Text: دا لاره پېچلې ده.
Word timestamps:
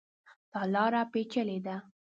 دا 0.51 0.61
لاره 0.73 1.01
پېچلې 1.11 1.57
ده. 1.65 1.75